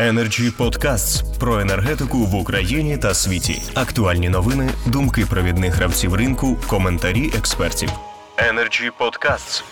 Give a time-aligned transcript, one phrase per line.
[0.00, 3.62] Energy Podcasts про енергетику в Україні та світі.
[3.74, 7.90] Актуальні новини, думки провідних гравців ринку, коментарі експертів.
[8.36, 9.64] Energy Podcasts.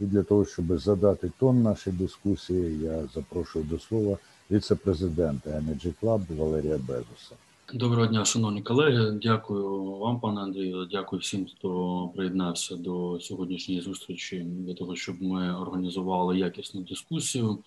[0.00, 4.18] І для того, щоб задати тон нашій дискусії, я запрошую до слова
[4.50, 7.34] віце-президента Energy Club Валерія Безуса.
[7.74, 9.18] Доброго дня, шановні колеги.
[9.22, 10.88] Дякую вам, пане Андрію.
[10.90, 17.58] Дякую всім, хто приєднався до сьогоднішньої зустрічі для того, щоб ми організували якісну дискусію.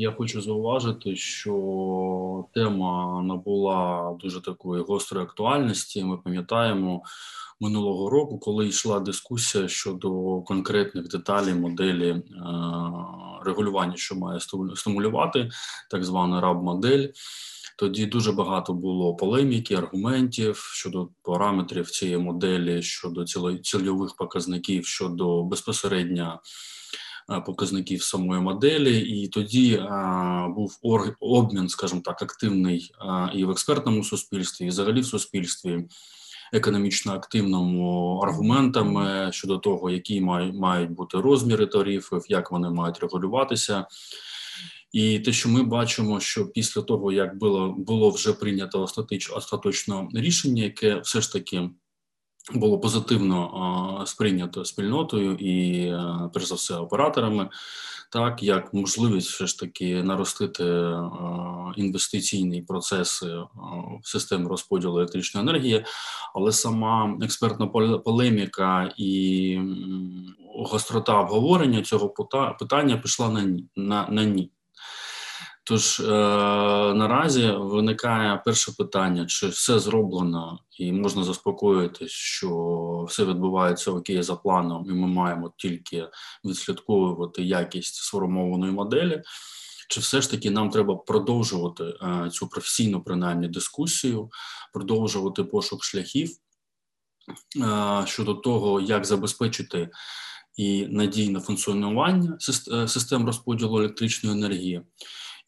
[0.00, 6.04] Я хочу зауважити, що тема набула дуже такої гострої актуальності.
[6.04, 7.02] Ми пам'ятаємо
[7.60, 12.22] минулого року, коли йшла дискусія щодо конкретних деталей моделі е,
[13.44, 14.40] регулювання, що має
[14.74, 15.50] стимулювати,
[15.90, 17.08] так звана раб-модель.
[17.78, 23.24] Тоді дуже багато було полеміки, аргументів щодо параметрів цієї моделі, щодо
[23.62, 26.40] цільових показників, щодо безпосередньо
[27.46, 29.00] показників самої моделі.
[29.00, 29.82] І тоді
[30.48, 30.78] був
[31.20, 32.90] обмін, скажімо так, активний
[33.34, 35.84] і в експертному суспільстві, і взагалі в суспільстві.
[36.52, 43.86] Економічно активному аргументами щодо того, які мають бути розміри тарифів, як вони мають регулюватися,
[44.92, 48.88] і те, що ми бачимо, що після того, як було було вже прийнято
[49.34, 51.70] остаточно рішення, яке все ж таки
[52.54, 55.92] було позитивно сприйнято спільнотою і,
[56.34, 57.48] перш за все, операторами,
[58.10, 60.64] так як можливість все ж таки наростити
[61.76, 63.26] інвестиційні процеси
[64.02, 65.84] в систему розподілу електричної енергії,
[66.34, 67.66] але сама експертна
[68.04, 69.58] полеміка і
[70.54, 72.14] гострота обговорення цього
[72.60, 74.50] питання пішла на ні на, на ні.
[75.68, 76.04] Тож е,
[76.94, 82.50] наразі виникає перше питання: чи все зроблено, і можна заспокоїтись, що
[83.08, 86.08] все відбувається окей за планом, і ми маємо тільки
[86.44, 89.22] відслідковувати якість сформованої моделі.
[89.88, 94.30] Чи все ж таки нам треба продовжувати е, цю професійну принаймні дискусію,
[94.72, 96.30] продовжувати пошук шляхів
[97.56, 99.90] е, щодо того, як забезпечити
[100.56, 102.38] і надійне функціонування
[102.72, 104.82] е, систем розподілу електричної енергії?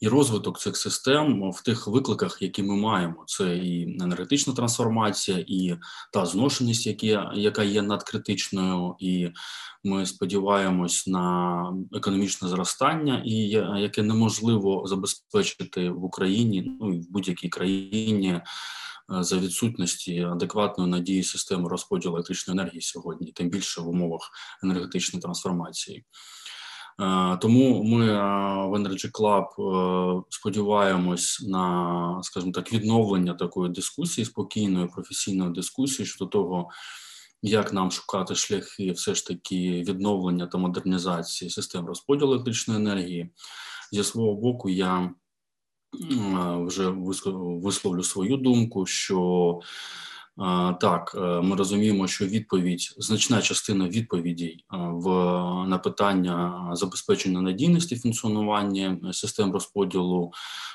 [0.00, 5.76] І розвиток цих систем в тих викликах, які ми маємо, це і енергетична трансформація, і
[6.12, 9.28] та зношеність, які, яка є надкритичною, і
[9.84, 13.34] ми сподіваємось на економічне зростання, і
[13.80, 18.40] яке неможливо забезпечити в Україні, ну і в будь-якій країні.
[19.18, 24.30] Е, за відсутності адекватної надії системи розподілу електричної енергії сьогодні, тим більше в умовах
[24.62, 26.04] енергетичної трансформації.
[27.00, 28.18] Е, тому ми е,
[28.66, 29.46] в Energy Club
[30.18, 36.68] е, сподіваємось на, скажімо так, відновлення такої дискусії, спокійної професійної дискусії щодо того,
[37.42, 43.30] як нам шукати шляхи, все ж таки відновлення та модернізації систем розподілу електричної енергії.
[43.92, 45.10] Зі свого боку, я
[46.66, 46.88] вже
[47.62, 49.60] висловлю свою думку, що
[50.80, 55.06] так, е, ми розуміємо, що відповідь, значна частина відповідей в
[55.66, 60.32] на питання забезпечення надійності функціонування систем розподілу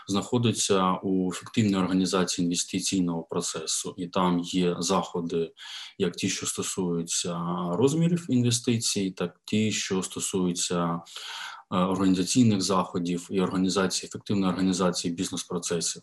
[0.07, 5.51] знаходиться у ефективній організації інвестиційного процесу, і там є заходи,
[5.97, 7.39] як ті, що стосуються
[7.71, 10.99] розмірів інвестицій, так ті, що стосуються е,
[11.77, 16.01] організаційних заходів і організації ефективної організації бізнес-процесів.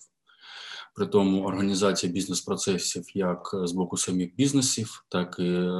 [0.95, 5.71] При тому організація бізнес-процесів як з боку самих бізнесів, так і е,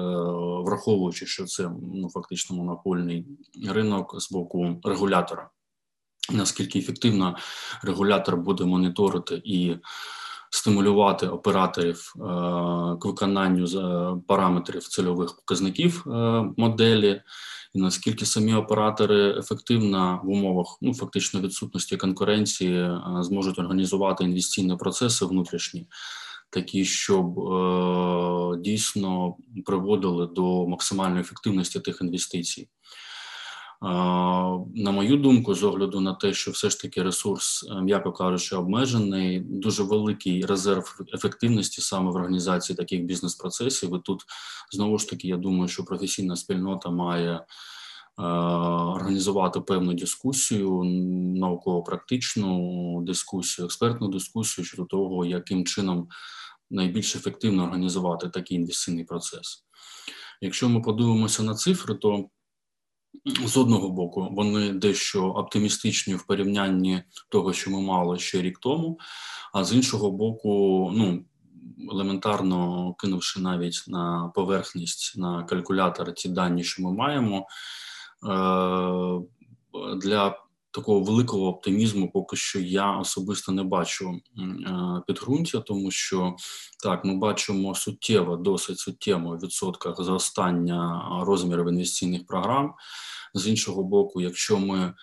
[0.65, 3.27] враховуючи, що це ну фактично монопольний
[3.69, 5.51] ринок з боку регулятора.
[6.33, 7.37] Наскільки ефективно
[7.83, 9.77] регулятор буде моніторити і
[10.55, 12.21] стимулювати операторів е,
[13.01, 16.11] к виконанню параметрів цільових показників е,
[16.57, 17.23] моделі,
[17.75, 24.77] і наскільки самі оператори ефективно в умовах ну фактично відсутності конкуренції е, зможуть організувати інвестиційні
[24.77, 25.87] процеси внутрішні,
[26.51, 29.37] такі, щоб е, дійсно
[29.67, 32.69] приводили до максимальної ефективності тих інвестицій.
[33.83, 38.57] На мою думку, з огляду на те, що все ж таки ресурс, е, м'яко кажучи,
[38.57, 43.97] обмежений, дуже великий резерв ефективності саме в організації таких бізнес-процесів.
[43.97, 44.23] І тут
[44.73, 47.43] знову ж таки я думаю, що професійна спільнота має е,
[48.97, 50.85] організувати певну дискусію,
[51.41, 56.09] науково-практичну дискусію, експертну дискусію щодо того, яким чином
[56.71, 59.65] найбільш ефективно організувати такий інвестиційний процес.
[60.41, 62.29] Якщо ми подивимося на цифри, то
[63.47, 68.99] з одного боку, вони дещо оптимістичні в порівнянні того, що ми мали ще рік тому,
[69.53, 71.25] а з іншого боку, ну
[71.93, 77.47] елементарно кинувши навіть на поверхність на калькулятор ті дані, що ми маємо, е,
[79.97, 84.21] для такого великого оптимізму поки що я особисто не бачу
[85.07, 86.37] підґрунтя, тому що
[86.83, 92.75] так ми бачимо суттєво, досить суттєво в відсотках зростання розмірів інвестиційних програм.
[93.35, 94.95] З іншого боку, якщо ми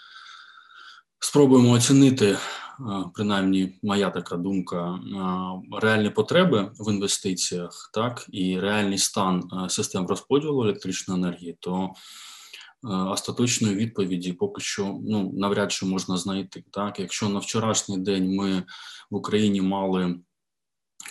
[1.19, 2.37] спробуємо оцінити,
[3.13, 4.99] принаймні моя така думка,
[5.81, 11.89] реальні потреби в інвестиціях, так і реальний стан систем розподілу електричної енергії, то
[12.83, 16.63] остаточної відповіді поки що ну навряд чи можна знайти.
[16.71, 18.63] Так, якщо на вчорашній день ми
[19.11, 20.19] в Україні мали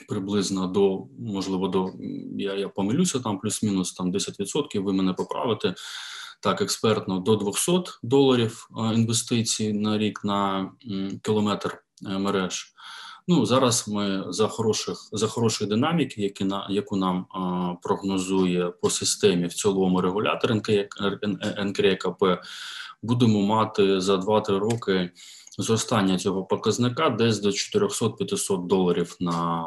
[0.08, 1.92] приблизно до можливо до
[2.36, 5.74] я я помилюся там плюс-мінус там 10%, ви мене поправите
[6.40, 7.72] так експертно до 200
[8.02, 10.70] доларів інвестицій на рік на
[11.22, 12.72] кілометр е, мереж.
[13.30, 18.90] Ну зараз ми за хороших за хорошої динаміки, які на яку нам а, прогнозує по
[18.90, 20.54] системі в цілому регулятор
[21.64, 22.24] НКРКП,
[23.02, 25.10] будемо мати за 2-3 роки
[25.58, 29.64] зростання цього показника десь до 400-500 доларів на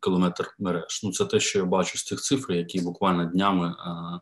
[0.00, 1.00] кілометр мереж.
[1.04, 4.18] Ну це те, що я бачу з цих цифр, які буквально днями а,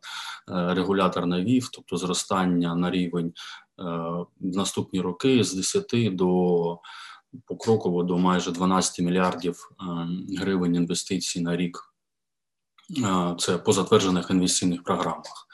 [0.47, 3.33] а, регулятор навів, тобто зростання на рівень
[3.77, 3.85] а,
[4.19, 6.79] в наступні роки з 10 до
[7.47, 9.85] покроково до майже 12 мільярдів е,
[10.39, 11.79] гривень інвестицій на рік.
[12.99, 15.47] Е, це по затверджених інвестиційних програмах.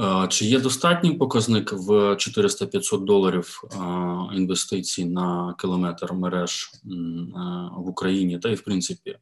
[0.00, 3.62] Е, чи є достатній показник в 400-500 доларів
[4.34, 6.70] інвестицій на кілометр мереж
[7.76, 8.38] в Україні?
[8.38, 9.18] Та й в принципі,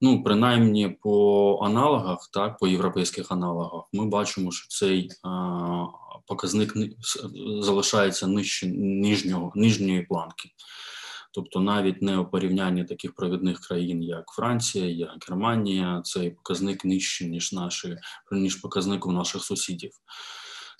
[0.00, 5.10] ну принаймні по аналогах, так по європейських аналогах, ми бачимо, що цей
[6.26, 6.74] показник
[7.60, 10.48] залишається нижче нижнього нижньої планки.
[11.36, 17.28] Тобто навіть не у порівнянні таких провідних країн, як Франція, як Германія, цей показник нижчий,
[17.28, 17.96] ніж наші,
[18.32, 19.90] ніж показник у наших сусідів.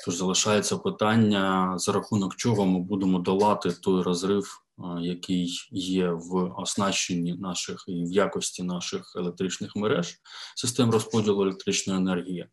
[0.04, 4.62] Тож залишається питання, за рахунок чого ми будемо долати той розрив,
[5.00, 10.14] який є в оснащенні наших і в якості наших електричних мереж,
[10.56, 12.46] систем розподілу електричної енергії.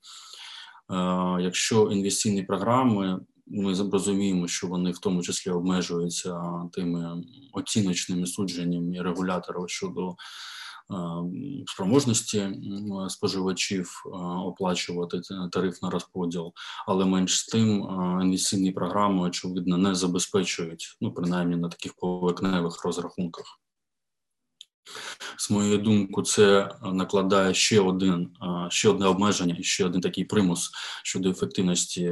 [1.40, 6.42] Якщо інвестиційні програми ми розуміємо, що вони в тому числі обмежуються
[6.74, 7.24] тими
[7.54, 10.16] оціночними судженнями регуляторів щодо
[11.66, 12.50] спроможності
[13.10, 14.04] споживачів
[14.46, 16.54] оплачувати тариф на розподіл,
[16.88, 17.70] але менш з тим
[18.22, 23.63] інвестиційні програми очевидно не забезпечують, ну принаймні на таких поверхневих розрахунках.
[25.38, 28.30] З моєю думкою, це накладає ще один
[28.70, 30.72] ще одне обмеження, ще один такий примус
[31.04, 32.10] щодо ефективності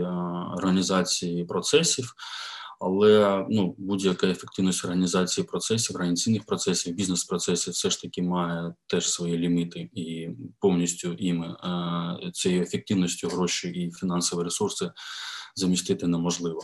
[0.57, 2.13] організації процесів.
[2.83, 9.37] Але ну будь-яка ефективність організації процесів, організаційних процесів, бізнес-процесів все ж таки має теж свої
[9.37, 10.29] ліміти, і
[10.59, 11.55] повністю іми
[12.33, 14.91] цією ефективністю гроші і фінансові ресурси
[15.55, 16.61] замістити неможливо.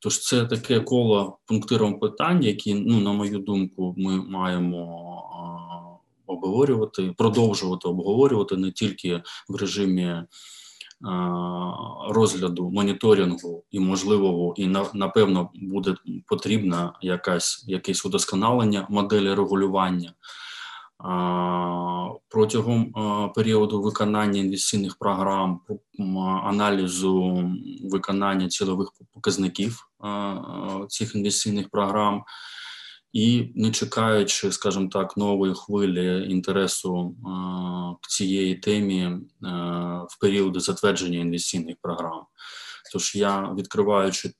[0.00, 5.12] Тож це таке коло пунктиром питань, які, ну на мою думку, ми маємо
[6.26, 10.22] обговорювати, продовжувати обговорювати не тільки в режимі.
[12.08, 15.94] Розгляду моніторингу і можливого, і напевно буде
[16.26, 20.14] потрібна якась якесь удосконалення моделі регулювання
[22.28, 22.92] протягом
[23.34, 25.60] періоду виконання інвестиційних програм,
[26.44, 27.44] аналізу
[27.84, 29.88] виконання цілових показників
[30.88, 32.24] цих інвестиційних програм.
[33.12, 37.16] І не чекаючи, скажімо так, нової хвилі інтересу
[38.02, 39.10] к цієї темі
[40.08, 42.22] в періоди затвердження інвестиційних програм.
[42.92, 44.32] Тож я відкриваючи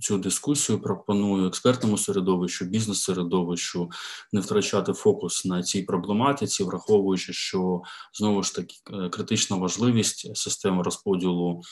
[0.00, 3.90] цю дискусію пропоную експертному середовищу, бізнес-середовищу
[4.32, 7.82] не втрачати фокус на цій проблематиці, враховуючи, що
[8.14, 11.62] знову ж таки е, критична важливість системи розподілу е,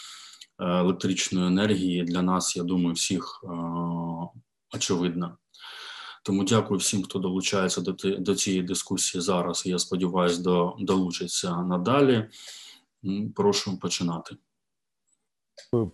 [0.58, 3.48] електричної енергії для нас, я думаю, всіх е,
[4.74, 5.36] очевидна.
[6.24, 9.62] Тому дякую всім, хто долучається до до цієї дискусії зараз.
[9.66, 12.28] Я сподіваюся, до, долучиться надалі.
[13.34, 14.36] Прошу починати.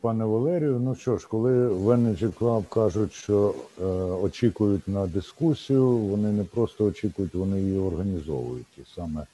[0.00, 3.84] Пане Валерію, ну що ж, коли в Energy Club кажуть, що е,
[4.22, 8.78] очікують на дискусію, вони не просто очікують, вони її організовують.
[8.78, 9.26] І саме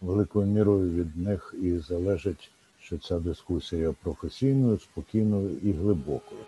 [0.00, 2.50] великою мірою від них і залежить,
[2.86, 6.40] що ця дискусія професійною, спокійною і глибокою.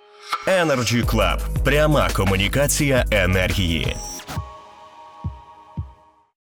[0.47, 1.65] Energy Club.
[1.65, 3.97] пряма комунікація енергії.